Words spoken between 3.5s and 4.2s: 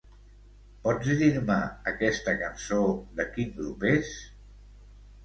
grup és?